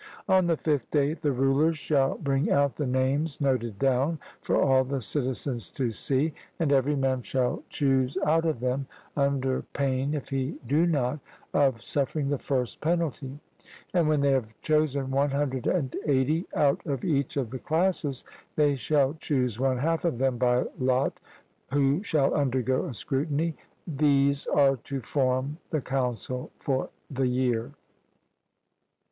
On 0.27 0.47
the 0.47 0.57
fifth 0.57 0.89
day 0.89 1.13
the 1.13 1.31
rulers 1.31 1.77
shall 1.77 2.15
bring 2.17 2.49
out 2.49 2.75
the 2.75 2.87
names 2.87 3.39
noted 3.39 3.77
down, 3.77 4.17
for 4.41 4.59
all 4.59 4.83
the 4.83 4.99
citizens 4.99 5.69
to 5.73 5.91
see, 5.91 6.33
and 6.57 6.71
every 6.73 6.95
man 6.95 7.21
shall 7.21 7.61
choose 7.69 8.17
out 8.25 8.43
of 8.43 8.61
them, 8.61 8.87
under 9.15 9.61
pain, 9.73 10.15
if 10.15 10.29
he 10.29 10.57
do 10.65 10.87
not, 10.87 11.19
of 11.53 11.83
suffering 11.83 12.29
the 12.29 12.39
first 12.39 12.81
penalty; 12.81 13.37
and 13.93 14.09
when 14.09 14.21
they 14.21 14.31
have 14.31 14.59
chosen 14.63 15.11
180 15.11 16.47
out 16.55 16.83
of 16.87 17.03
each 17.05 17.37
of 17.37 17.51
the 17.51 17.59
classes, 17.59 18.25
they 18.55 18.75
shall 18.75 19.13
choose 19.13 19.59
one 19.59 19.77
half 19.77 20.03
of 20.03 20.17
them 20.17 20.39
by 20.39 20.63
lot, 20.79 21.19
who 21.71 22.01
shall 22.01 22.33
undergo 22.33 22.85
a 22.87 22.93
scrutiny: 22.95 23.55
These 23.85 24.47
are 24.47 24.77
to 24.77 25.01
form 25.01 25.59
the 25.69 25.79
council 25.83 26.49
for 26.57 26.89
the 27.11 27.27
year. 27.27 27.73